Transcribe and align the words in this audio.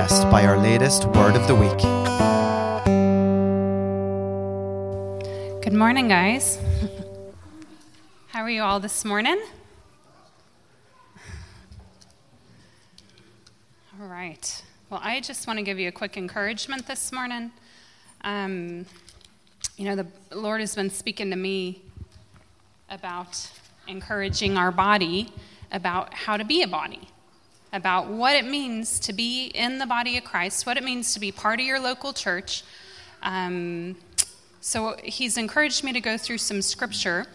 blessed 0.00 0.30
by 0.30 0.46
our 0.46 0.56
latest 0.56 1.04
Word 1.04 1.36
of 1.36 1.46
the 1.46 1.54
Week. 1.54 1.76
Good 5.62 5.74
morning, 5.74 6.08
guys. 6.08 6.58
How 8.28 8.40
are 8.40 8.48
you 8.48 8.62
all 8.62 8.80
this 8.80 9.04
morning? 9.04 9.38
All 14.00 14.06
right. 14.06 14.62
Well, 14.88 15.00
I 15.04 15.20
just 15.20 15.46
want 15.46 15.58
to 15.58 15.62
give 15.62 15.78
you 15.78 15.88
a 15.88 15.92
quick 15.92 16.16
encouragement 16.16 16.86
this 16.86 17.12
morning. 17.12 17.50
Um, 18.22 18.86
you 19.76 19.84
know, 19.84 19.96
the 19.96 20.06
Lord 20.34 20.60
has 20.60 20.74
been 20.74 20.88
speaking 20.88 21.28
to 21.28 21.36
me 21.36 21.82
about 22.88 23.50
encouraging 23.86 24.56
our 24.56 24.72
body 24.72 25.30
about 25.70 26.14
how 26.14 26.38
to 26.38 26.44
be 26.46 26.62
a 26.62 26.68
body, 26.68 27.10
about 27.72 28.08
what 28.08 28.34
it 28.34 28.44
means 28.44 28.98
to 29.00 29.12
be 29.12 29.46
in 29.46 29.78
the 29.78 29.86
body 29.86 30.16
of 30.16 30.24
Christ, 30.24 30.66
what 30.66 30.76
it 30.76 30.84
means 30.84 31.14
to 31.14 31.20
be 31.20 31.30
part 31.30 31.60
of 31.60 31.66
your 31.66 31.78
local 31.78 32.12
church. 32.12 32.64
Um, 33.22 33.96
so 34.60 34.96
he's 35.02 35.36
encouraged 35.36 35.84
me 35.84 35.92
to 35.92 36.00
go 36.00 36.16
through 36.16 36.38
some 36.38 36.62
scripture. 36.62 37.26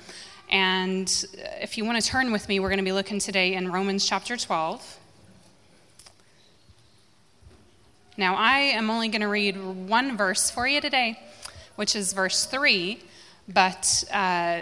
And 0.49 1.25
if 1.61 1.77
you 1.77 1.85
want 1.85 2.02
to 2.02 2.08
turn 2.08 2.31
with 2.31 2.48
me, 2.48 2.59
we're 2.59 2.70
going 2.70 2.77
to 2.77 2.85
be 2.85 2.91
looking 2.91 3.20
today 3.20 3.53
in 3.53 3.71
Romans 3.71 4.05
chapter 4.08 4.38
12. 4.38 4.99
Now, 8.17 8.36
I 8.36 8.59
am 8.59 8.89
only 8.89 9.09
going 9.09 9.22
to 9.22 9.27
read 9.27 9.58
one 9.61 10.16
verse 10.16 10.49
for 10.49 10.67
you 10.67 10.80
today, 10.80 11.20
which 11.75 11.95
is 11.95 12.13
verse 12.13 12.45
3, 12.45 13.02
but 13.49 14.03
uh, 14.11 14.61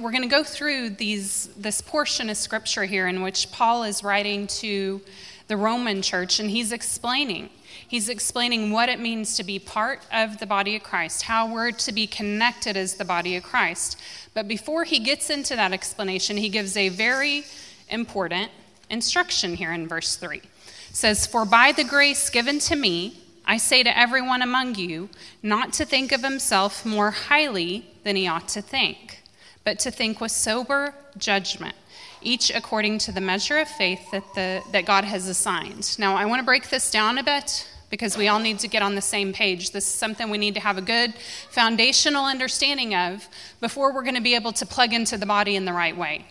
we're 0.00 0.10
going 0.10 0.22
to 0.22 0.28
go 0.28 0.42
through 0.42 0.90
these, 0.90 1.48
this 1.56 1.80
portion 1.80 2.28
of 2.28 2.36
scripture 2.36 2.84
here 2.84 3.08
in 3.08 3.22
which 3.22 3.50
Paul 3.50 3.84
is 3.84 4.04
writing 4.04 4.46
to 4.48 5.00
the 5.48 5.56
Roman 5.56 6.02
church, 6.02 6.40
and 6.40 6.50
he's 6.50 6.72
explaining. 6.72 7.50
He's 7.88 8.08
explaining 8.08 8.72
what 8.72 8.88
it 8.88 9.00
means 9.00 9.36
to 9.36 9.44
be 9.44 9.58
part 9.58 10.00
of 10.12 10.38
the 10.38 10.46
body 10.46 10.76
of 10.76 10.82
Christ, 10.82 11.22
how 11.22 11.52
we're 11.52 11.70
to 11.72 11.92
be 11.92 12.06
connected 12.06 12.76
as 12.76 12.94
the 12.94 13.04
body 13.04 13.36
of 13.36 13.44
Christ. 13.44 13.98
But 14.34 14.48
before 14.48 14.84
he 14.84 14.98
gets 14.98 15.30
into 15.30 15.54
that 15.56 15.72
explanation, 15.72 16.36
he 16.36 16.48
gives 16.48 16.76
a 16.76 16.88
very 16.88 17.44
important 17.88 18.50
instruction 18.90 19.54
here 19.54 19.72
in 19.72 19.88
verse 19.88 20.16
3. 20.16 20.38
It 20.38 20.44
says, 20.92 21.26
For 21.26 21.44
by 21.44 21.72
the 21.72 21.84
grace 21.84 22.28
given 22.28 22.58
to 22.60 22.76
me, 22.76 23.22
I 23.46 23.58
say 23.58 23.84
to 23.84 23.96
everyone 23.96 24.42
among 24.42 24.74
you, 24.74 25.08
not 25.42 25.72
to 25.74 25.84
think 25.84 26.10
of 26.10 26.24
himself 26.24 26.84
more 26.84 27.12
highly 27.12 27.86
than 28.02 28.16
he 28.16 28.26
ought 28.26 28.48
to 28.48 28.60
think 28.60 29.22
but 29.66 29.80
to 29.80 29.90
think 29.90 30.20
with 30.20 30.30
sober 30.30 30.94
judgment, 31.18 31.74
each 32.22 32.52
according 32.54 32.98
to 32.98 33.10
the 33.10 33.20
measure 33.20 33.58
of 33.58 33.66
faith 33.66 34.00
that, 34.12 34.22
the, 34.36 34.62
that 34.70 34.86
God 34.86 35.02
has 35.02 35.26
assigned. 35.28 35.98
Now, 35.98 36.14
I 36.14 36.24
want 36.24 36.38
to 36.38 36.44
break 36.44 36.70
this 36.70 36.88
down 36.88 37.18
a 37.18 37.24
bit 37.24 37.68
because 37.90 38.16
we 38.16 38.28
all 38.28 38.38
need 38.38 38.60
to 38.60 38.68
get 38.68 38.80
on 38.80 38.94
the 38.94 39.02
same 39.02 39.32
page. 39.32 39.72
This 39.72 39.84
is 39.84 39.92
something 39.92 40.30
we 40.30 40.38
need 40.38 40.54
to 40.54 40.60
have 40.60 40.78
a 40.78 40.82
good 40.82 41.14
foundational 41.50 42.24
understanding 42.26 42.94
of 42.94 43.28
before 43.60 43.92
we're 43.92 44.04
going 44.04 44.14
to 44.14 44.20
be 44.20 44.36
able 44.36 44.52
to 44.52 44.64
plug 44.64 44.92
into 44.92 45.18
the 45.18 45.26
body 45.26 45.56
in 45.56 45.64
the 45.64 45.72
right 45.72 45.96
way. 45.96 46.26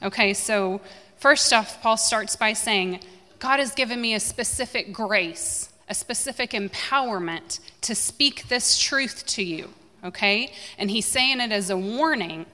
Okay, 0.00 0.32
so 0.32 0.80
first 1.16 1.52
off, 1.52 1.82
Paul 1.82 1.96
starts 1.96 2.36
by 2.36 2.52
saying, 2.52 3.00
God 3.40 3.58
has 3.58 3.72
given 3.74 4.00
me 4.00 4.14
a 4.14 4.20
specific 4.20 4.92
grace, 4.92 5.70
a 5.88 5.94
specific 5.94 6.52
empowerment 6.52 7.58
to 7.80 7.96
speak 7.96 8.46
this 8.46 8.78
truth 8.78 9.26
to 9.26 9.42
you. 9.42 9.70
Okay? 10.04 10.52
And 10.78 10.88
he's 10.88 11.06
saying 11.06 11.40
it 11.40 11.50
as 11.50 11.68
a 11.68 11.76
warning 11.76 12.46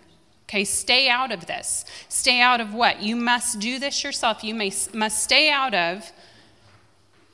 Okay, 0.52 0.64
stay 0.64 1.08
out 1.08 1.32
of 1.32 1.46
this. 1.46 1.86
Stay 2.10 2.38
out 2.42 2.60
of 2.60 2.74
what? 2.74 3.02
You 3.02 3.16
must 3.16 3.58
do 3.58 3.78
this 3.78 4.04
yourself. 4.04 4.44
You 4.44 4.54
may, 4.54 4.70
must 4.92 5.24
stay 5.24 5.48
out 5.48 5.72
of 5.72 6.12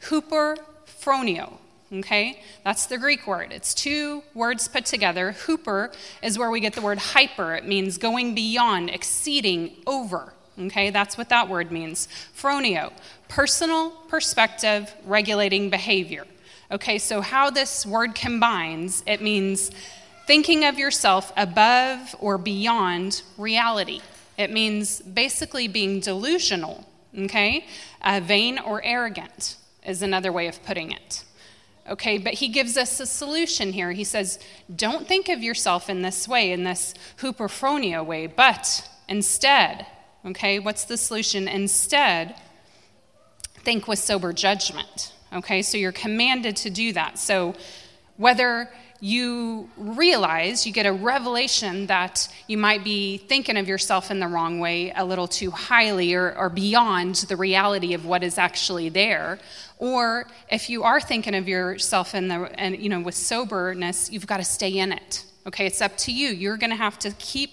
huperphronio. 0.03 1.55
Okay, 1.93 2.41
that's 2.63 2.87
the 2.87 2.97
Greek 2.97 3.27
word. 3.27 3.51
It's 3.51 3.75
two 3.75 4.23
words 4.35 4.69
put 4.69 4.85
together. 4.85 5.35
Huper 5.37 5.93
is 6.23 6.39
where 6.39 6.49
we 6.49 6.61
get 6.61 6.75
the 6.75 6.81
word 6.81 6.99
hyper. 6.99 7.57
It 7.57 7.67
means 7.67 7.99
going 7.99 8.37
beyond, 8.37 8.89
exceeding, 8.89 9.73
over. 9.85 10.33
Okay, 10.57 10.91
that's 10.91 11.19
what 11.19 11.29
that 11.31 11.49
word 11.49 11.73
means. 11.73 12.07
Phronio, 12.41 12.93
personal 13.27 13.91
perspective 14.07 14.95
regulating 15.05 15.71
behavior. 15.71 16.25
Okay, 16.71 16.99
so 16.99 17.21
how 17.21 17.51
this 17.51 17.85
word 17.85 18.15
combines, 18.15 19.03
it 19.07 19.21
means 19.21 19.73
thinking 20.29 20.63
of 20.63 20.79
yourself 20.79 21.33
above 21.39 22.15
or 22.21 22.37
beyond 22.37 23.23
reality. 23.39 24.03
It 24.37 24.53
means 24.53 25.01
basically 25.01 25.69
being 25.69 26.01
delusional, 26.01 26.87
okay? 27.19 27.65
Uh, 28.03 28.21
vain 28.23 28.59
or 28.59 28.85
arrogant 28.85 29.57
is 29.87 30.03
another 30.03 30.31
way 30.31 30.47
of 30.47 30.63
putting 30.67 30.93
it. 30.93 31.25
Okay, 31.89 32.19
but 32.19 32.35
he 32.35 32.49
gives 32.49 32.77
us 32.77 33.01
a 33.01 33.07
solution 33.07 33.73
here. 33.73 33.93
He 33.93 34.05
says, 34.05 34.39
don't 34.77 35.09
think 35.09 35.31
of 35.31 35.43
yourself 35.43 35.89
in 35.89 36.03
this 36.03 36.29
way, 36.29 36.53
in 36.53 36.63
this 36.63 36.93
huperphronia 37.17 38.05
way, 38.05 38.27
but 38.27 38.87
instead, 39.09 39.87
okay, 40.27 40.59
what's 40.59 40.85
the 40.85 40.99
solution? 40.99 41.49
Instead, 41.49 42.35
think 43.61 43.89
with 43.89 43.99
sober 43.99 44.35
judgment. 44.35 45.15
Okay, 45.33 45.63
so 45.63 45.79
you're 45.79 45.91
commanded 45.91 46.55
to 46.57 46.69
do 46.69 46.93
that. 46.93 47.19
So 47.19 47.55
whether 48.19 48.71
you 49.01 49.71
realize, 49.77 50.67
you 50.67 50.73
get 50.73 50.85
a 50.85 50.93
revelation 50.93 51.87
that 51.87 52.29
you 52.49 52.59
might 52.59 52.83
be 52.83 53.19
thinking 53.19 53.57
of 53.57 53.69
yourself 53.69 54.11
in 54.11 54.19
the 54.19 54.27
wrong 54.27 54.59
way, 54.59 54.93
a 54.97 55.05
little 55.05 55.29
too 55.29 55.53
highly 55.53 56.15
or, 56.15 56.37
or, 56.37 56.49
beyond 56.49 57.15
the 57.29 57.37
reality 57.37 57.95
of 57.95 58.05
what 58.05 58.25
is 58.25 58.39
actually 58.39 58.89
there. 58.89 59.39
Or 59.79 60.27
if 60.51 60.69
you 60.69 60.83
are 60.83 61.01
thinking 61.01 61.37
of 61.37 61.47
yourself 61.47 62.15
in 62.15 62.27
the, 62.27 62.51
and 62.61 62.77
you 62.77 62.89
know, 62.89 63.01
with 63.01 63.15
soberness, 63.15 64.11
you've 64.11 64.27
got 64.27 64.39
to 64.39 64.45
stay 64.45 64.79
in 64.79 64.91
it. 64.91 65.25
Okay, 65.47 65.67
it's 65.67 65.81
up 65.81 65.97
to 65.99 66.13
you. 66.13 66.31
You're 66.31 66.57
going 66.57 66.71
to 66.71 66.77
have 66.77 66.99
to 67.01 67.13
keep 67.13 67.53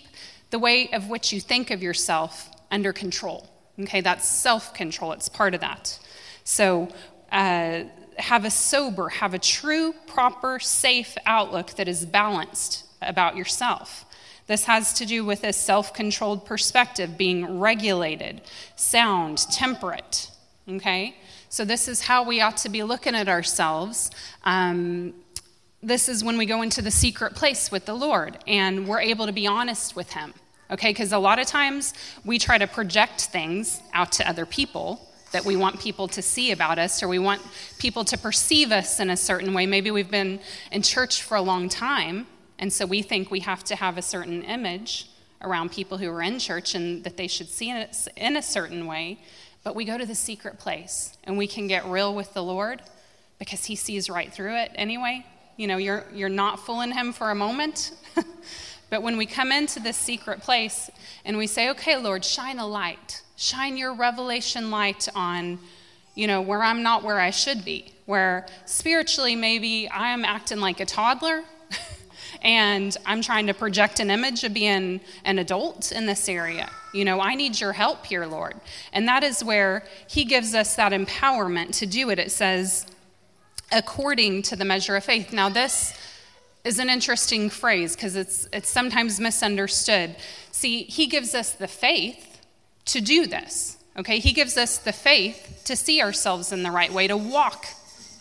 the 0.50 0.58
way 0.58 0.90
of 0.94 1.10
which 1.10 1.32
you 1.32 1.40
think 1.40 1.70
of 1.70 1.84
yourself 1.84 2.50
under 2.72 2.92
control. 2.92 3.52
Okay, 3.80 4.02
that's 4.02 4.28
self 4.28 4.74
control. 4.74 5.12
It's 5.12 5.30
part 5.30 5.54
of 5.54 5.62
that. 5.62 6.00
So. 6.44 6.90
Uh, 7.32 7.84
have 8.18 8.46
a 8.46 8.50
sober, 8.50 9.10
have 9.10 9.34
a 9.34 9.40
true, 9.40 9.94
proper, 10.08 10.60
safe 10.60 11.18
outlook 11.26 11.72
that 11.76 11.88
is 11.88 12.06
balanced 12.06 12.86
about 13.02 13.36
yourself. 13.36 14.06
This 14.48 14.66
has 14.66 14.94
to 14.94 15.06
do 15.06 15.26
with 15.26 15.44
a 15.44 15.54
self 15.54 15.94
controlled 15.94 16.46
perspective, 16.46 17.18
being 17.18 17.60
regulated, 17.60 18.42
sound, 18.76 19.40
temperate. 19.52 20.30
Okay? 20.70 21.16
So, 21.50 21.66
this 21.66 21.88
is 21.88 22.02
how 22.02 22.24
we 22.24 22.42
ought 22.42 22.58
to 22.58 22.70
be 22.70 22.84
looking 22.84 23.16
at 23.16 23.28
ourselves. 23.28 24.12
Um, 24.44 25.14
this 25.82 26.10
is 26.10 26.24
when 26.24 26.38
we 26.38 26.46
go 26.46 26.62
into 26.62 26.82
the 26.82 26.92
secret 26.92 27.36
place 27.36 27.72
with 27.72 27.86
the 27.86 27.94
Lord 27.94 28.38
and 28.48 28.88
we're 28.88 29.02
able 29.02 29.28
to 29.28 29.32
be 29.32 29.48
honest 29.48 29.96
with 29.96 30.14
Him. 30.14 30.34
Okay? 30.70 30.90
Because 30.90 31.12
a 31.12 31.20
lot 31.20 31.40
of 31.40 31.48
times 31.48 31.94
we 32.24 32.38
try 32.38 32.58
to 32.58 32.68
project 32.68 33.22
things 33.22 33.82
out 33.94 34.12
to 34.14 34.28
other 34.28 34.46
people 34.46 35.10
that 35.32 35.46
we 35.46 35.56
want 35.56 35.80
people 35.80 36.08
to 36.10 36.22
see 36.22 36.52
about 36.52 36.80
us 36.80 37.02
or 37.04 37.08
we 37.08 37.20
want 37.20 37.42
people 37.78 38.06
to 38.06 38.18
perceive 38.18 38.72
us 38.72 39.00
in 39.00 39.10
a 39.10 39.18
certain 39.18 39.54
way. 39.54 39.66
Maybe 39.66 39.92
we've 39.92 40.12
been 40.12 40.40
in 40.72 40.82
church 40.82 41.22
for 41.22 41.36
a 41.36 41.42
long 41.42 41.70
time, 41.70 42.28
and 42.58 42.72
so 42.72 42.86
we 42.86 43.02
think 43.02 43.32
we 43.32 43.42
have 43.42 43.64
to 43.66 43.76
have 43.76 43.98
a 43.98 44.02
certain 44.02 44.44
image 44.44 45.10
around 45.42 45.72
people 45.72 45.98
who 45.98 46.10
are 46.10 46.22
in 46.22 46.40
church 46.40 46.76
and 46.76 47.04
that 47.04 47.18
they 47.18 47.28
should 47.28 47.50
see 47.50 47.72
us 47.72 48.08
in 48.16 48.38
a 48.38 48.42
certain 48.42 48.86
way. 48.86 49.20
But 49.64 49.76
we 49.76 49.86
go 49.86 49.98
to 49.98 50.06
the 50.06 50.16
secret 50.16 50.60
place 50.60 51.18
and 51.24 51.38
we 51.38 51.48
can 51.48 51.68
get 51.68 51.86
real 51.86 52.14
with 52.14 52.34
the 52.34 52.44
Lord 52.44 52.82
because 53.40 53.66
He 53.66 53.76
sees 53.76 54.10
right 54.10 54.32
through 54.32 54.56
it 54.56 54.72
anyway. 54.76 55.26
You 55.58 55.68
know, 55.68 55.78
you're, 55.78 56.06
you're 56.14 56.30
not 56.30 56.60
fooling 56.60 56.92
Him 56.92 57.14
for 57.14 57.32
a 57.32 57.36
moment. 57.36 57.92
but 58.96 59.04
when 59.04 59.18
we 59.18 59.26
come 59.26 59.52
into 59.52 59.82
this 59.82 59.98
secret 59.98 60.40
place 60.40 60.90
and 61.26 61.38
we 61.38 61.48
say, 61.48 61.70
okay, 61.72 61.98
Lord, 61.98 62.24
shine 62.24 62.60
a 62.60 62.66
light 62.66 63.24
Shine 63.36 63.76
your 63.76 63.94
revelation 63.94 64.72
light 64.72 65.10
on, 65.14 65.60
you 66.14 66.28
know, 66.28 66.42
where 66.42 66.64
I'm 66.64 66.82
not 66.82 67.04
where 67.04 67.20
I 67.20 67.32
should 67.32 67.66
be, 67.66 67.92
where 68.06 68.46
spiritually 68.64 69.36
maybe 69.36 69.90
I 69.90 70.14
am 70.14 70.24
acting 70.24 70.62
like 70.62 70.80
a 70.80 70.86
toddler 70.86 71.44
and 72.42 72.96
I'm 73.06 73.22
trying 73.22 73.48
to 73.48 73.54
project 73.54 74.00
an 74.00 74.10
image 74.10 74.46
of 74.46 74.54
being 74.54 75.02
an 75.26 75.40
adult 75.40 75.92
in 75.92 76.06
this 76.06 76.30
area. 76.30 76.70
You 76.94 77.04
know, 77.04 77.20
I 77.20 77.36
need 77.36 77.60
your 77.60 77.74
help 77.74 78.06
here, 78.06 78.26
Lord. 78.26 78.56
And 78.94 79.06
that 79.10 79.26
is 79.26 79.44
where 79.44 79.84
He 80.08 80.24
gives 80.24 80.56
us 80.56 80.78
that 80.78 80.94
empowerment 80.94 81.78
to 81.80 81.86
do 81.86 82.10
it. 82.12 82.20
It 82.20 82.32
says, 82.32 82.86
according 83.74 84.44
to 84.44 84.56
the 84.56 84.64
measure 84.64 84.96
of 84.96 85.04
faith. 85.04 85.34
Now, 85.34 85.50
this 85.50 85.94
is 86.66 86.80
an 86.80 86.90
interesting 86.90 87.50
phrase 87.50 87.96
because 87.96 88.18
it's, 88.18 88.50
it's 88.52 88.70
sometimes 88.70 89.20
misunderstood. 89.20 90.16
See, 90.52 90.84
He 90.84 91.08
gives 91.08 91.34
us 91.34 91.52
the 91.52 91.68
faith 91.68 92.42
to 92.86 93.02
do 93.02 93.26
this. 93.26 93.78
Okay, 93.98 94.20
he 94.20 94.34
gives 94.34 94.58
us 94.58 94.78
the 94.78 94.92
faith 94.92 95.62
to 95.66 95.76
see 95.76 96.02
ourselves 96.02 96.52
in 96.52 96.64
the 96.64 96.72
right 96.72 96.92
way, 96.92 97.08
to 97.08 97.16
walk 97.16 97.66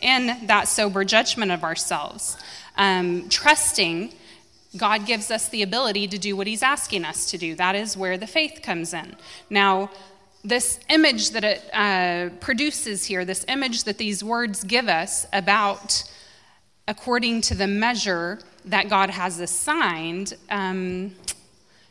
in 0.01 0.47
that 0.47 0.69
sober 0.69 1.05
judgment 1.05 1.51
of 1.51 1.65
ourselves. 1.65 2.37
Um, 2.77 3.29
trusting 3.29 4.13
God 4.77 5.07
gives 5.07 5.31
us 5.31 5.49
the 5.49 5.63
ability 5.63 6.09
to 6.09 6.19
do 6.19 6.37
what 6.37 6.47
he's 6.47 6.63
asking 6.63 7.05
us 7.05 7.31
to 7.31 7.39
do. 7.39 7.55
That 7.55 7.77
is 7.77 7.97
where 7.97 8.17
the 8.17 8.27
faith 8.27 8.61
comes 8.63 8.93
in. 8.93 9.17
Now, 9.49 9.91
this 10.45 10.81
image 10.89 11.31
that 11.31 11.45
it 11.45 11.63
uh, 11.73 12.31
produces 12.41 13.05
here, 13.05 13.25
this 13.25 13.45
image 13.49 13.85
that 13.85 13.99
these 13.99 14.23
words 14.23 14.65
give 14.65 14.89
us 14.89 15.27
about 15.33 16.05
according 16.87 17.41
to 17.43 17.55
the 17.55 17.67
measure 17.67 18.41
that 18.65 18.89
God 18.89 19.11
has 19.11 19.41
assigned, 19.41 20.35
um, 20.51 21.15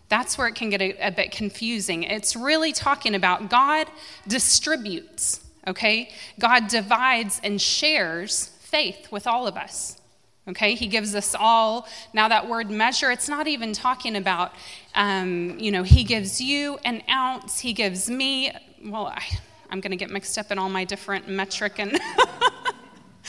that's 0.09 0.37
where 0.37 0.47
it 0.47 0.55
can 0.55 0.69
get 0.69 0.81
a, 0.81 1.07
a 1.07 1.11
bit 1.11 1.31
confusing. 1.31 2.03
It's 2.03 2.35
really 2.35 2.71
talking 2.71 3.15
about 3.15 3.49
God 3.49 3.87
distributes, 4.27 5.43
okay? 5.67 6.11
God 6.39 6.67
divides 6.67 7.41
and 7.43 7.59
shares 7.59 8.49
faith 8.59 9.11
with 9.11 9.25
all 9.25 9.47
of 9.47 9.57
us. 9.57 9.99
Okay, 10.45 10.75
he 10.75 10.87
gives 10.87 11.15
us 11.15 11.33
all. 11.33 11.87
Now, 12.13 12.27
that 12.27 12.49
word 12.49 12.69
measure, 12.69 13.09
it's 13.11 13.29
not 13.29 13.47
even 13.47 13.71
talking 13.71 14.17
about, 14.17 14.51
um, 14.93 15.57
you 15.57 15.71
know, 15.71 15.83
he 15.83 16.03
gives 16.03 16.41
you 16.41 16.77
an 16.83 17.01
ounce, 17.09 17.59
he 17.59 17.71
gives 17.71 18.09
me, 18.09 18.51
well, 18.83 19.07
I, 19.07 19.23
I'm 19.69 19.79
going 19.79 19.91
to 19.91 19.97
get 19.97 20.09
mixed 20.09 20.37
up 20.37 20.51
in 20.51 20.59
all 20.59 20.69
my 20.69 20.83
different 20.83 21.29
metric 21.29 21.79
and. 21.79 21.97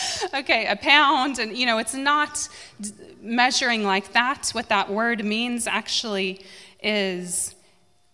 okay, 0.34 0.66
a 0.66 0.76
pound, 0.76 1.38
and 1.38 1.56
you 1.56 1.66
know, 1.66 1.78
it's 1.78 1.94
not 1.94 2.48
measuring 3.20 3.84
like 3.84 4.12
that. 4.12 4.50
What 4.50 4.68
that 4.68 4.90
word 4.90 5.24
means 5.24 5.66
actually 5.66 6.44
is 6.82 7.54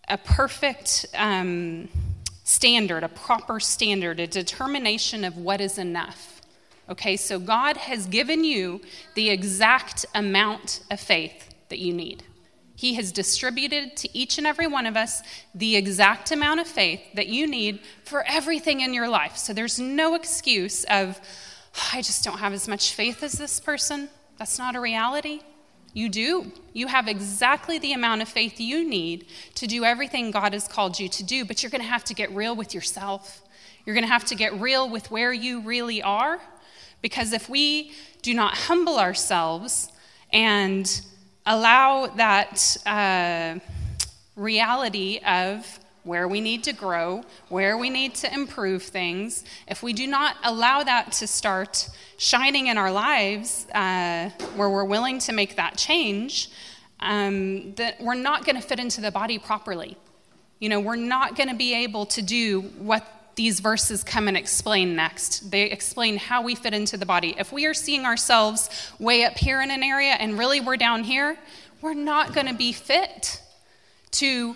a 0.07 0.17
perfect 0.17 1.05
um, 1.15 1.89
standard, 2.43 3.03
a 3.03 3.09
proper 3.09 3.59
standard, 3.59 4.19
a 4.19 4.27
determination 4.27 5.23
of 5.23 5.37
what 5.37 5.61
is 5.61 5.77
enough. 5.77 6.41
Okay, 6.89 7.15
so 7.15 7.39
God 7.39 7.77
has 7.77 8.05
given 8.07 8.43
you 8.43 8.81
the 9.15 9.29
exact 9.29 10.05
amount 10.13 10.81
of 10.91 10.99
faith 10.99 11.53
that 11.69 11.79
you 11.79 11.93
need. 11.93 12.23
He 12.75 12.95
has 12.95 13.11
distributed 13.11 13.95
to 13.97 14.17
each 14.17 14.37
and 14.37 14.47
every 14.47 14.67
one 14.67 14.85
of 14.85 14.97
us 14.97 15.21
the 15.53 15.75
exact 15.75 16.31
amount 16.31 16.59
of 16.59 16.67
faith 16.67 17.01
that 17.13 17.27
you 17.27 17.47
need 17.47 17.79
for 18.03 18.23
everything 18.27 18.81
in 18.81 18.93
your 18.93 19.07
life. 19.07 19.37
So 19.37 19.53
there's 19.53 19.79
no 19.79 20.15
excuse 20.15 20.83
of, 20.85 21.21
I 21.93 22.01
just 22.01 22.23
don't 22.23 22.39
have 22.39 22.53
as 22.53 22.67
much 22.67 22.93
faith 22.93 23.23
as 23.23 23.33
this 23.33 23.59
person. 23.59 24.09
That's 24.37 24.57
not 24.57 24.75
a 24.75 24.79
reality. 24.79 25.41
You 25.93 26.09
do. 26.09 26.51
You 26.73 26.87
have 26.87 27.07
exactly 27.07 27.77
the 27.77 27.93
amount 27.93 28.21
of 28.21 28.29
faith 28.29 28.59
you 28.59 28.87
need 28.87 29.27
to 29.55 29.67
do 29.67 29.83
everything 29.83 30.31
God 30.31 30.53
has 30.53 30.67
called 30.67 30.99
you 30.99 31.09
to 31.09 31.23
do, 31.23 31.43
but 31.43 31.61
you're 31.61 31.69
going 31.69 31.81
to 31.81 31.87
have 31.87 32.05
to 32.05 32.13
get 32.13 32.33
real 32.33 32.55
with 32.55 32.73
yourself. 32.73 33.41
You're 33.85 33.95
going 33.95 34.05
to 34.05 34.11
have 34.11 34.25
to 34.25 34.35
get 34.35 34.59
real 34.59 34.89
with 34.89 35.11
where 35.11 35.33
you 35.33 35.61
really 35.61 36.01
are 36.01 36.39
because 37.01 37.33
if 37.33 37.49
we 37.49 37.91
do 38.21 38.33
not 38.33 38.53
humble 38.53 38.99
ourselves 38.99 39.91
and 40.31 41.01
allow 41.45 42.07
that 42.07 42.77
uh, 42.85 43.59
reality 44.35 45.19
of 45.25 45.79
where 46.03 46.27
we 46.27 46.41
need 46.41 46.63
to 46.63 46.73
grow, 46.73 47.23
where 47.49 47.77
we 47.77 47.89
need 47.89 48.15
to 48.15 48.33
improve 48.33 48.83
things, 48.83 49.43
if 49.67 49.83
we 49.83 49.93
do 49.93 50.07
not 50.07 50.35
allow 50.43 50.83
that 50.83 51.11
to 51.13 51.27
start 51.27 51.89
shining 52.17 52.67
in 52.67 52.77
our 52.77 52.91
lives, 52.91 53.67
uh, 53.73 54.29
where 54.55 54.69
we're 54.69 54.85
willing 54.85 55.19
to 55.19 55.31
make 55.31 55.55
that 55.55 55.77
change, 55.77 56.49
um, 56.99 57.73
that 57.75 57.99
we're 58.01 58.15
not 58.15 58.45
going 58.45 58.55
to 58.55 58.61
fit 58.61 58.79
into 58.79 59.01
the 59.01 59.11
body 59.11 59.37
properly. 59.37 59.97
You 60.59 60.69
know, 60.69 60.79
we're 60.79 60.95
not 60.95 61.35
going 61.35 61.49
to 61.49 61.55
be 61.55 61.73
able 61.73 62.05
to 62.07 62.21
do 62.21 62.61
what 62.61 63.05
these 63.35 63.59
verses 63.59 64.03
come 64.03 64.27
and 64.27 64.37
explain 64.37 64.95
next. 64.95 65.49
They 65.49 65.63
explain 65.63 66.17
how 66.17 66.41
we 66.41 66.53
fit 66.55 66.73
into 66.73 66.97
the 66.97 67.05
body. 67.05 67.33
If 67.37 67.51
we 67.51 67.65
are 67.65 67.73
seeing 67.73 68.05
ourselves 68.05 68.69
way 68.99 69.23
up 69.23 69.37
here 69.37 69.61
in 69.61 69.71
an 69.71 69.83
area 69.83 70.11
and 70.13 70.37
really 70.37 70.59
we're 70.59 70.77
down 70.77 71.03
here, 71.03 71.37
we're 71.81 71.93
not 71.93 72.33
going 72.33 72.47
to 72.47 72.53
be 72.53 72.71
fit 72.71 73.41
to, 74.11 74.55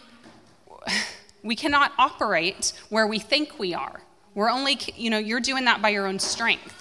we 1.45 1.55
cannot 1.55 1.91
operate 1.99 2.73
where 2.89 3.05
we 3.05 3.19
think 3.19 3.59
we 3.59 3.73
are. 3.73 4.01
We're 4.33 4.49
only, 4.49 4.79
you 4.95 5.11
know, 5.11 5.19
you're 5.19 5.39
doing 5.39 5.65
that 5.65 5.81
by 5.81 5.89
your 5.89 6.07
own 6.07 6.17
strength. 6.17 6.73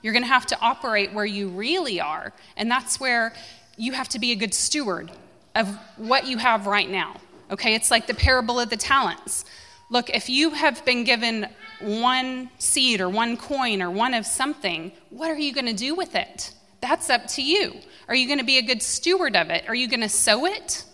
You're 0.00 0.12
going 0.12 0.22
to 0.22 0.28
have 0.28 0.46
to 0.46 0.60
operate 0.60 1.12
where 1.12 1.26
you 1.26 1.48
really 1.48 2.00
are. 2.00 2.32
And 2.56 2.70
that's 2.70 3.00
where 3.00 3.34
you 3.76 3.92
have 3.92 4.08
to 4.10 4.20
be 4.20 4.30
a 4.30 4.36
good 4.36 4.54
steward 4.54 5.10
of 5.56 5.76
what 5.96 6.26
you 6.26 6.38
have 6.38 6.66
right 6.66 6.88
now. 6.88 7.16
Okay, 7.50 7.74
it's 7.74 7.90
like 7.90 8.06
the 8.06 8.14
parable 8.14 8.60
of 8.60 8.70
the 8.70 8.76
talents. 8.76 9.44
Look, 9.90 10.08
if 10.08 10.30
you 10.30 10.50
have 10.50 10.84
been 10.84 11.04
given 11.04 11.48
one 11.80 12.48
seed 12.58 13.00
or 13.00 13.08
one 13.08 13.36
coin 13.36 13.82
or 13.82 13.90
one 13.90 14.14
of 14.14 14.24
something, 14.24 14.92
what 15.10 15.30
are 15.30 15.38
you 15.38 15.52
going 15.52 15.66
to 15.66 15.74
do 15.74 15.94
with 15.94 16.14
it? 16.14 16.52
That's 16.80 17.10
up 17.10 17.26
to 17.28 17.42
you. 17.42 17.74
Are 18.08 18.14
you 18.14 18.26
going 18.26 18.38
to 18.38 18.44
be 18.44 18.58
a 18.58 18.62
good 18.62 18.82
steward 18.82 19.36
of 19.36 19.50
it? 19.50 19.68
Are 19.68 19.74
you 19.74 19.88
going 19.88 20.00
to 20.00 20.08
sow 20.08 20.46
it? 20.46 20.84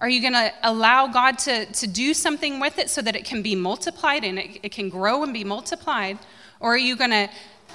Are 0.00 0.08
you 0.08 0.20
going 0.20 0.32
to 0.32 0.52
allow 0.62 1.06
God 1.06 1.38
to, 1.40 1.66
to 1.66 1.86
do 1.86 2.14
something 2.14 2.58
with 2.58 2.78
it 2.78 2.88
so 2.88 3.02
that 3.02 3.14
it 3.14 3.24
can 3.24 3.42
be 3.42 3.54
multiplied 3.54 4.24
and 4.24 4.38
it, 4.38 4.58
it 4.62 4.72
can 4.72 4.88
grow 4.88 5.22
and 5.22 5.32
be 5.32 5.44
multiplied? 5.44 6.18
Or 6.58 6.74
are 6.74 6.78
you 6.78 6.96
going 6.96 7.10
to, 7.10 7.28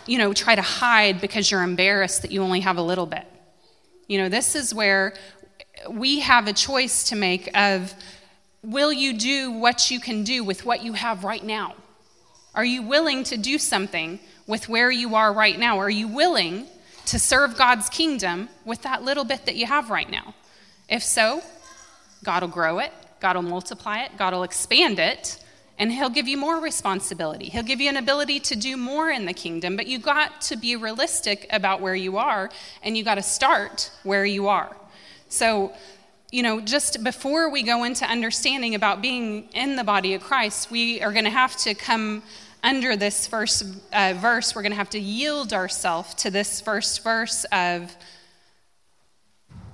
you 0.08 0.18
know, 0.18 0.34
try 0.34 0.56
to 0.56 0.62
hide 0.62 1.22
because 1.22 1.52
you're 1.52 1.64
embarrassed 1.64 2.24
that 2.24 2.32
you 2.32 2.42
only 2.42 2.62
have 2.62 2.78
a 2.78 2.82
little 2.82 3.06
bit? 3.06 3.26
You 4.08 4.18
know, 4.18 4.30
this 4.30 4.56
is 4.56 4.74
where 4.74 5.14
we 5.90 6.20
have 6.20 6.48
a 6.48 6.54
choice 6.54 7.06
to 7.10 7.16
make 7.16 7.50
of 7.56 7.94
Will 8.66 8.92
you 8.92 9.14
do 9.14 9.52
what 9.52 9.92
you 9.92 10.00
can 10.00 10.24
do 10.24 10.44
with 10.44 10.66
what 10.66 10.84
you 10.84 10.94
have 10.94 11.24
right 11.24 11.44
now? 11.44 11.76
Are 12.56 12.66
you 12.66 12.82
willing 12.82 13.24
to 13.26 13.38
do 13.38 13.60
something 13.60 14.20
with 14.48 14.68
where 14.68 14.90
you 14.90 15.14
are 15.14 15.32
right 15.32 15.60
now? 15.60 15.78
Are 15.78 15.90
you 15.90 16.08
willing 16.08 16.66
to 17.06 17.20
serve 17.20 17.58
God's 17.58 17.90
kingdom 17.90 18.50
with 18.66 18.82
that 18.82 19.04
little 19.04 19.24
bit 19.24 19.46
that 19.46 19.56
you 19.56 19.68
have 19.68 19.92
right 19.92 20.10
now? 20.10 20.34
If 20.90 21.04
so, 21.04 21.44
God 22.24 22.44
will 22.44 22.50
grow 22.50 22.80
it, 22.80 22.92
God 23.20 23.36
will 23.36 23.44
multiply 23.44 24.02
it, 24.02 24.12
God 24.18 24.34
will 24.34 24.44
expand 24.44 25.00
it, 25.00 25.44
and 25.78 25.92
He'll 25.92 26.10
give 26.10 26.28
you 26.28 26.38
more 26.38 26.60
responsibility. 26.60 27.50
He'll 27.50 27.64
give 27.64 27.82
you 27.82 27.90
an 27.90 27.98
ability 27.98 28.40
to 28.42 28.56
do 28.56 28.78
more 28.78 29.10
in 29.10 29.26
the 29.26 29.34
kingdom, 29.34 29.76
but 29.76 29.88
you 29.88 30.00
got 30.00 30.42
to 30.42 30.56
be 30.56 30.76
realistic 30.76 31.48
about 31.52 31.82
where 31.82 31.96
you 31.96 32.18
are, 32.18 32.50
and 32.82 32.98
you 32.98 33.04
got 33.04 33.16
to 33.16 33.24
start 33.24 33.92
where 34.04 34.26
you 34.26 34.48
are. 34.48 34.76
So, 35.28 35.74
you 36.32 36.44
know, 36.44 36.62
just 36.62 37.04
before 37.04 37.50
we 37.50 37.64
go 37.64 37.84
into 37.84 38.06
understanding 38.06 38.76
about 38.76 39.02
being 39.02 39.50
in 39.54 39.76
the 39.76 39.84
body 39.84 40.14
of 40.14 40.22
Christ, 40.22 40.72
we 40.72 41.02
are 41.02 41.12
going 41.12 41.26
to 41.26 41.32
have 41.32 41.56
to 41.58 41.74
come 41.74 42.24
under 42.64 42.96
this 42.96 43.28
first 43.28 43.64
uh, 43.94 44.14
verse. 44.18 44.56
We're 44.56 44.64
going 44.64 44.72
to 44.72 44.78
have 44.78 44.90
to 44.92 45.00
yield 45.00 45.54
ourselves 45.54 46.16
to 46.16 46.32
this 46.32 46.62
first 46.62 47.04
verse 47.04 47.46
of 47.52 47.96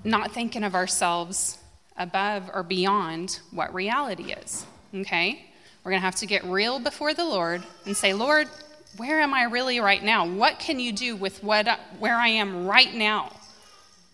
not 0.04 0.32
thinking 0.32 0.64
of 0.64 0.76
ourselves 0.76 1.58
above 1.98 2.50
or 2.54 2.64
beyond 2.64 3.40
what 3.52 3.74
reality 3.74 4.34
is. 4.34 4.66
Okay? 4.94 5.46
We're 5.84 5.92
going 5.92 6.02
to 6.02 6.06
have 6.06 6.16
to 6.16 6.26
get 6.26 6.44
real 6.44 6.80
before 6.80 7.14
the 7.14 7.26
Lord 7.26 7.64
and 7.86 7.96
say, 7.96 8.14
Lord, 8.14 8.48
where 8.98 9.20
am 9.22 9.34
I 9.34 9.44
really 9.44 9.80
right 9.80 10.04
now? 10.04 10.28
What 10.28 10.60
can 10.60 10.80
you 10.80 10.92
do 10.92 11.16
with 11.16 11.44
what, 11.44 11.68
where 12.00 12.16
I 12.16 12.28
am 12.28 12.68
right 12.68 12.94
now? 12.94 13.32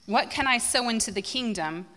What 0.05 0.29
can 0.29 0.47
I 0.47 0.59
sow 0.59 0.87
into 0.89 1.11
the 1.11 1.21
kingdom 1.21 1.87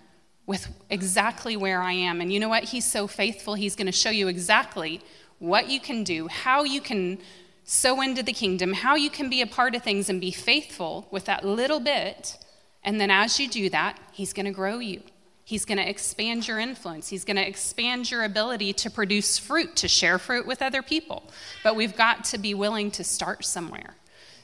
with 0.51 0.67
exactly 0.91 1.57
where 1.57 1.81
I 1.81 1.93
am. 1.93 2.21
And 2.21 2.33
you 2.33 2.41
know 2.41 2.49
what? 2.49 2.65
He's 2.65 2.85
so 2.85 3.07
faithful, 3.07 3.55
He's 3.55 3.77
going 3.77 3.87
to 3.87 3.93
show 3.93 4.11
you 4.11 4.27
exactly 4.27 5.01
what 5.39 5.71
you 5.71 5.79
can 5.79 6.03
do, 6.03 6.27
how 6.27 6.65
you 6.65 6.81
can 6.81 7.19
sow 7.63 8.01
into 8.01 8.21
the 8.21 8.33
kingdom, 8.33 8.73
how 8.73 8.97
you 8.97 9.11
can 9.11 9.31
be 9.31 9.41
a 9.43 9.47
part 9.47 9.77
of 9.77 9.85
things 9.85 10.11
and 10.11 10.21
be 10.21 10.33
faithful 10.33 11.07
with 11.13 11.25
that 11.27 11.45
little 11.45 11.79
bit. 11.79 12.37
And 12.83 13.01
then 13.01 13.13
as 13.13 13.39
you 13.39 13.49
do 13.49 13.71
that, 13.71 14.01
He's 14.13 14.33
going 14.33 14.47
to 14.47 14.51
grow 14.51 14.81
you. 14.81 15.03
He's 15.51 15.65
going 15.65 15.79
to 15.79 15.89
expand 15.89 16.47
your 16.47 16.61
influence. 16.61 17.09
He's 17.09 17.25
going 17.25 17.37
to 17.37 17.45
expand 17.45 18.09
your 18.09 18.23
ability 18.23 18.73
to 18.75 18.89
produce 18.89 19.37
fruit, 19.37 19.75
to 19.75 19.89
share 19.89 20.17
fruit 20.17 20.47
with 20.47 20.63
other 20.63 20.81
people. 20.81 21.25
But 21.65 21.75
we've 21.75 21.97
got 21.97 22.23
to 22.27 22.39
be 22.39 22.55
willing 22.55 22.93
to 22.93 23.03
start 23.03 23.45
somewhere. 23.45 23.97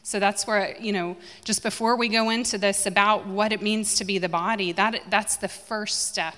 So 0.03 0.19
that's 0.19 0.49
where, 0.49 0.77
you 0.81 0.93
know, 0.93 1.17
just 1.45 1.63
before 1.63 1.95
we 1.95 2.09
go 2.09 2.31
into 2.31 2.59
this 2.59 2.87
about 2.87 3.25
what 3.25 3.53
it 3.53 3.63
means 3.63 3.95
to 3.99 4.05
be 4.05 4.19
the 4.19 4.29
body, 4.29 4.73
that, 4.73 5.01
that's 5.09 5.37
the 5.37 5.47
first 5.47 6.09
step, 6.09 6.35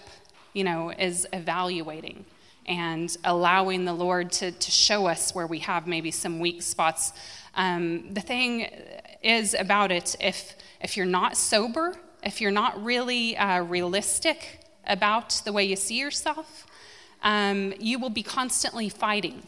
you 0.52 0.64
know, 0.64 0.90
is 0.90 1.26
evaluating 1.32 2.26
and 2.66 3.16
allowing 3.24 3.86
the 3.86 3.94
Lord 3.94 4.30
to, 4.32 4.52
to 4.52 4.70
show 4.70 5.06
us 5.06 5.34
where 5.34 5.46
we 5.46 5.60
have 5.60 5.86
maybe 5.86 6.10
some 6.10 6.40
weak 6.40 6.60
spots. 6.60 7.14
Um, 7.54 8.12
the 8.12 8.20
thing 8.20 8.68
is 9.22 9.54
about 9.54 9.92
it, 9.92 10.14
if, 10.20 10.56
if 10.82 10.94
you're 10.94 11.06
not 11.06 11.38
sober, 11.38 11.94
if 12.22 12.40
you're 12.40 12.50
not 12.50 12.82
really 12.82 13.36
uh, 13.36 13.62
realistic 13.62 14.60
about 14.86 15.40
the 15.44 15.52
way 15.52 15.64
you 15.64 15.76
see 15.76 15.98
yourself, 15.98 16.66
um, 17.22 17.74
you 17.78 17.98
will 17.98 18.10
be 18.10 18.22
constantly 18.22 18.88
fighting 18.88 19.42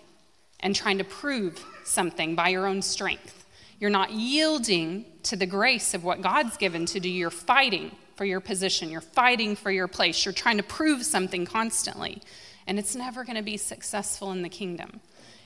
and 0.60 0.74
trying 0.74 0.98
to 0.98 1.04
prove 1.04 1.64
something 1.84 2.34
by 2.34 2.48
your 2.48 2.66
own 2.66 2.82
strength. 2.82 3.44
You're 3.78 3.90
not 3.90 4.12
yielding 4.12 5.06
to 5.24 5.36
the 5.36 5.46
grace 5.46 5.94
of 5.94 6.04
what 6.04 6.20
God's 6.20 6.56
given 6.56 6.84
to 6.86 7.00
do. 7.00 7.08
You're 7.08 7.30
fighting 7.30 7.92
for 8.14 8.26
your 8.26 8.40
position. 8.40 8.90
You're 8.90 9.00
fighting 9.00 9.56
for 9.56 9.70
your 9.70 9.88
place. 9.88 10.24
You're 10.24 10.34
trying 10.34 10.58
to 10.58 10.62
prove 10.62 11.04
something 11.04 11.46
constantly. 11.46 12.20
And 12.66 12.78
it's 12.78 12.94
never 12.94 13.24
going 13.24 13.36
to 13.36 13.42
be 13.42 13.56
successful 13.56 14.32
in 14.32 14.42
the 14.42 14.50
kingdom. 14.50 15.00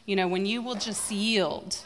You 0.05 0.17
know, 0.17 0.27
when 0.27 0.45
you 0.45 0.61
will 0.61 0.75
just 0.75 1.11
yield, 1.13 1.79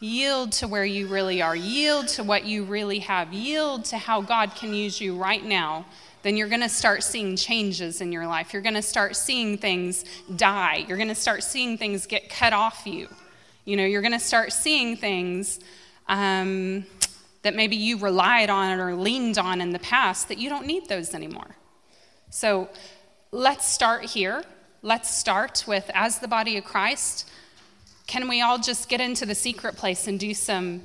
yield 0.00 0.52
to 0.52 0.68
where 0.68 0.84
you 0.84 1.08
really 1.08 1.42
are, 1.42 1.56
yield 1.56 2.08
to 2.08 2.22
what 2.22 2.44
you 2.44 2.64
really 2.64 3.00
have, 3.00 3.32
yield 3.32 3.84
to 3.86 3.98
how 3.98 4.20
God 4.20 4.54
can 4.54 4.72
use 4.72 5.00
you 5.00 5.16
right 5.16 5.44
now, 5.44 5.84
then 6.22 6.36
you're 6.36 6.48
going 6.48 6.60
to 6.60 6.68
start 6.68 7.02
seeing 7.02 7.36
changes 7.36 8.00
in 8.00 8.12
your 8.12 8.26
life. 8.26 8.52
You're 8.52 8.62
going 8.62 8.74
to 8.74 8.82
start 8.82 9.16
seeing 9.16 9.56
things 9.58 10.04
die. 10.36 10.84
You're 10.88 10.96
going 10.96 11.08
to 11.08 11.14
start 11.14 11.42
seeing 11.42 11.78
things 11.78 12.06
get 12.06 12.28
cut 12.28 12.52
off 12.52 12.86
you. 12.86 13.08
You 13.64 13.76
know, 13.76 13.84
you're 13.84 14.02
going 14.02 14.12
to 14.12 14.18
start 14.20 14.52
seeing 14.52 14.96
things 14.96 15.60
um, 16.08 16.86
that 17.42 17.54
maybe 17.54 17.76
you 17.76 17.98
relied 17.98 18.50
on 18.50 18.80
or 18.80 18.94
leaned 18.94 19.38
on 19.38 19.60
in 19.60 19.70
the 19.70 19.78
past 19.78 20.28
that 20.28 20.38
you 20.38 20.48
don't 20.48 20.66
need 20.66 20.88
those 20.88 21.14
anymore. 21.14 21.56
So 22.30 22.68
let's 23.30 23.66
start 23.66 24.04
here. 24.04 24.44
Let's 24.82 25.16
start 25.16 25.64
with, 25.66 25.90
as 25.94 26.18
the 26.18 26.28
body 26.28 26.56
of 26.56 26.64
Christ, 26.64 27.28
can 28.08 28.26
we 28.26 28.40
all 28.40 28.58
just 28.58 28.88
get 28.88 29.02
into 29.02 29.26
the 29.26 29.34
secret 29.34 29.76
place 29.76 30.08
and 30.08 30.18
do 30.18 30.32
some, 30.32 30.80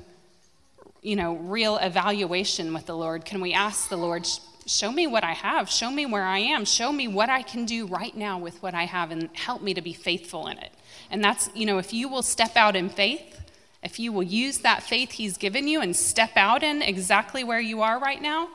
you 1.00 1.16
know, 1.16 1.36
real 1.36 1.78
evaluation 1.78 2.72
with 2.74 2.84
the 2.84 2.94
Lord? 2.94 3.24
Can 3.24 3.40
we 3.40 3.54
ask 3.54 3.88
the 3.88 3.96
Lord, 3.96 4.28
show 4.66 4.92
me 4.92 5.06
what 5.06 5.24
I 5.24 5.32
have, 5.32 5.70
show 5.70 5.90
me 5.90 6.04
where 6.04 6.22
I 6.22 6.40
am, 6.40 6.66
show 6.66 6.92
me 6.92 7.08
what 7.08 7.30
I 7.30 7.40
can 7.40 7.64
do 7.64 7.86
right 7.86 8.14
now 8.14 8.38
with 8.38 8.62
what 8.62 8.74
I 8.74 8.84
have, 8.84 9.10
and 9.10 9.30
help 9.32 9.62
me 9.62 9.72
to 9.72 9.80
be 9.80 9.94
faithful 9.94 10.48
in 10.48 10.58
it? 10.58 10.70
And 11.10 11.24
that's, 11.24 11.48
you 11.54 11.64
know, 11.64 11.78
if 11.78 11.94
you 11.94 12.10
will 12.10 12.22
step 12.22 12.56
out 12.56 12.76
in 12.76 12.90
faith, 12.90 13.40
if 13.82 13.98
you 13.98 14.12
will 14.12 14.22
use 14.22 14.58
that 14.58 14.82
faith 14.82 15.12
He's 15.12 15.38
given 15.38 15.66
you 15.66 15.80
and 15.80 15.96
step 15.96 16.32
out 16.36 16.62
in 16.62 16.82
exactly 16.82 17.42
where 17.42 17.60
you 17.60 17.80
are 17.80 17.98
right 17.98 18.20
now, 18.20 18.50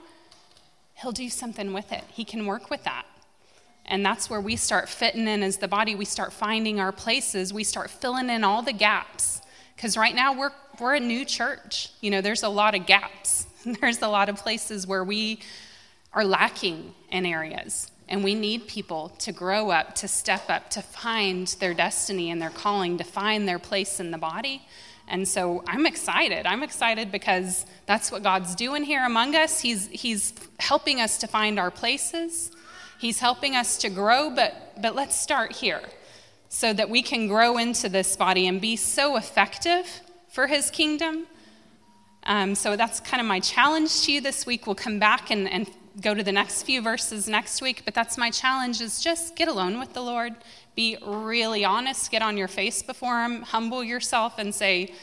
He'll 0.94 1.12
do 1.12 1.30
something 1.30 1.74
with 1.74 1.92
it. 1.92 2.04
He 2.10 2.24
can 2.24 2.46
work 2.46 2.70
with 2.70 2.84
that. 2.84 3.08
And 3.90 4.06
that's 4.06 4.30
where 4.30 4.40
we 4.40 4.56
start 4.56 4.88
fitting 4.88 5.28
in 5.28 5.44
as 5.44 5.58
the 5.58 5.68
body. 5.68 5.96
We 5.96 6.06
start 6.06 6.32
finding 6.32 6.80
our 6.80 6.92
places. 6.92 7.52
We 7.52 7.64
start 7.64 7.90
filling 7.90 8.30
in 8.30 8.44
all 8.44 8.62
the 8.62 8.72
gaps. 8.72 9.42
Because 9.76 9.98
right 9.98 10.14
now 10.14 10.38
we're, 10.38 10.52
we're 10.80 10.96
a 10.96 11.00
new 11.00 11.26
church. 11.26 11.90
You 12.00 12.12
know, 12.12 12.22
there's 12.22 12.44
a 12.44 12.50
lot 12.50 12.76
of 12.76 12.86
gaps. 12.86 13.48
There's 13.66 14.02
a 14.02 14.08
lot 14.08 14.30
of 14.30 14.38
places 14.38 14.88
where 14.88 15.04
we 15.04 15.42
are 16.14 16.24
lacking 16.24 16.94
in 17.12 17.26
areas. 17.26 17.92
And 18.08 18.24
we 18.24 18.34
need 18.34 18.68
people 18.68 19.10
to 19.20 19.34
grow 19.34 19.70
up, 19.70 19.96
to 19.96 20.08
step 20.08 20.50
up, 20.50 20.70
to 20.72 20.82
find 20.82 21.48
their 21.60 21.74
destiny 21.74 22.32
and 22.32 22.42
their 22.42 22.50
calling, 22.50 22.98
to 23.00 23.04
find 23.04 23.48
their 23.48 23.60
place 23.60 24.00
in 24.00 24.12
the 24.12 24.18
body. 24.18 24.66
And 25.10 25.28
so 25.28 25.64
I'm 25.68 25.86
excited. 25.86 26.46
I'm 26.46 26.64
excited 26.64 27.12
because 27.12 27.66
that's 27.86 28.12
what 28.12 28.24
God's 28.24 28.56
doing 28.56 28.84
here 28.84 29.06
among 29.06 29.36
us. 29.36 29.60
He's, 29.60 29.88
he's 29.88 30.34
helping 30.60 31.02
us 31.02 31.18
to 31.20 31.28
find 31.28 31.60
our 31.60 31.72
places, 31.72 32.52
He's 33.00 33.20
helping 33.20 33.56
us 33.56 33.78
to 33.80 33.90
grow, 33.90 34.30
but, 34.30 34.82
but 34.82 34.96
let's 34.96 35.16
start 35.16 35.54
here 35.54 35.82
so 36.50 36.74
that 36.74 36.90
we 36.90 37.02
can 37.02 37.28
grow 37.28 37.58
into 37.58 37.90
this 37.90 38.16
body 38.16 38.48
and 38.48 38.60
be 38.60 38.76
so 38.76 39.16
effective 39.16 40.02
for 40.30 40.48
His 40.48 40.70
kingdom. 40.70 41.28
Um, 42.24 42.56
so 42.56 42.76
that's 42.76 43.00
kind 43.00 43.22
of 43.22 43.28
my 43.28 43.40
challenge 43.40 44.02
to 44.04 44.12
you 44.12 44.22
this 44.22 44.46
week. 44.46 44.68
We'll 44.68 44.76
come 44.76 45.00
back 45.00 45.32
and, 45.32 45.50
and 45.50 45.70
go 46.02 46.14
to 46.14 46.24
the 46.24 46.32
next 46.32 46.64
few 46.64 46.82
verses 46.82 47.28
next 47.28 47.62
week, 47.62 47.84
but 47.86 47.94
that's 47.94 48.18
my 48.18 48.30
challenge 48.30 48.82
is 48.82 49.02
just 49.02 49.36
get 49.36 49.48
alone 49.48 49.80
with 49.80 49.94
the 49.94 50.02
Lord 50.02 50.36
be 50.80 50.98
really 51.06 51.66
honest, 51.66 52.10
get 52.10 52.22
on 52.22 52.38
your 52.38 52.48
face 52.48 52.82
before 52.82 53.22
Him, 53.22 53.42
humble 53.42 53.84
yourself, 53.84 54.36
and 54.38 54.56
say, 54.56 54.94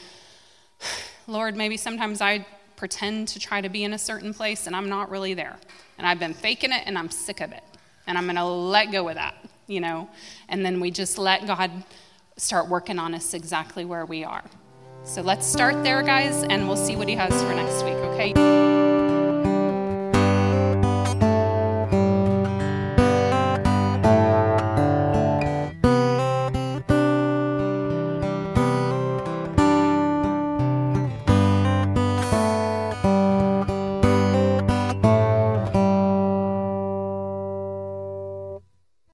Lord, 1.27 1.55
maybe 1.55 1.77
sometimes 1.77 2.19
I 2.19 2.47
pretend 2.77 3.27
to 3.27 3.39
try 3.39 3.61
to 3.61 3.69
be 3.69 3.83
in 3.83 3.93
a 3.93 3.97
certain 3.99 4.33
place 4.33 4.65
and 4.65 4.75
I'm 4.75 4.89
not 4.89 5.11
really 5.11 5.35
there. 5.35 5.55
And 5.99 6.07
I've 6.07 6.17
been 6.17 6.33
faking 6.33 6.71
it 6.71 6.81
and 6.87 6.97
I'm 6.97 7.11
sick 7.11 7.41
of 7.41 7.51
it. 7.51 7.63
And 8.07 8.17
I'm 8.17 8.25
going 8.25 8.35
to 8.37 8.45
let 8.45 8.91
go 8.91 9.07
of 9.09 9.15
that, 9.15 9.35
you 9.67 9.79
know? 9.79 10.09
And 10.49 10.65
then 10.65 10.79
we 10.79 10.91
just 10.91 11.17
let 11.17 11.45
God 11.45 11.71
start 12.37 12.67
working 12.67 12.99
on 12.99 13.13
us 13.13 13.33
exactly 13.33 13.85
where 13.85 14.05
we 14.05 14.23
are. 14.23 14.43
So 15.03 15.21
let's 15.21 15.45
start 15.45 15.83
there, 15.83 16.01
guys, 16.03 16.43
and 16.43 16.67
we'll 16.67 16.77
see 16.77 16.95
what 16.95 17.07
He 17.07 17.15
has 17.15 17.31
for 17.43 17.53
next 17.53 17.83
week, 17.83 17.93
okay? 17.93 18.76